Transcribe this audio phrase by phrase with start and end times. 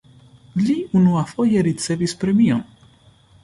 [0.61, 2.69] Li unuafoje ricevis premion.